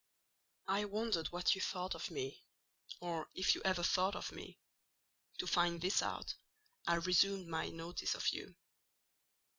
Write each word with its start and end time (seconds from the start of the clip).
I 0.67 0.85
wondered 0.85 1.27
what 1.27 1.53
you 1.53 1.61
thought 1.61 1.93
of 1.93 2.09
me, 2.09 2.43
or 3.01 3.29
if 3.35 3.53
you 3.53 3.61
ever 3.63 3.83
thought 3.83 4.15
of 4.15 4.31
me, 4.31 4.57
and 4.59 5.39
resolved 5.39 5.39
to 5.41 5.45
find 5.45 5.79
this 5.79 6.01
out. 6.01 6.33
"I 6.87 6.95
resumed 6.95 7.45
my 7.47 7.69
notice 7.69 8.15
of 8.15 8.27
you. 8.29 8.55